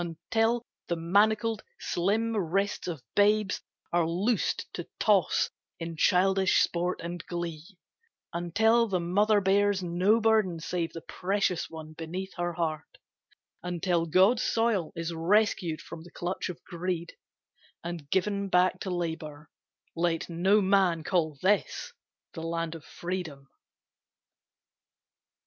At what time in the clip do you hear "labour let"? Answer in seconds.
18.89-20.27